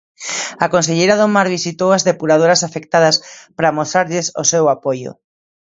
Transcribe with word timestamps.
A 0.65 0.67
conselleira 0.73 1.15
do 1.17 1.27
Mar 1.35 1.47
visitou 1.57 1.89
as 1.93 2.05
depuradoras 2.09 2.61
afectadas 2.67 3.15
para 3.55 3.67
amosarlles 3.69 4.27
o 4.41 4.43
seu 4.51 4.63
apoio. 4.75 5.11